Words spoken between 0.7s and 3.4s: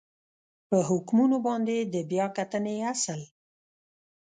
حکمونو باندې د بیا کتنې اصل